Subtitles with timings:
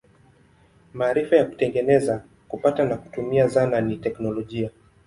[0.93, 4.69] Maarifa ya kutengeneza, kupata na kutumia zana ni teknolojia.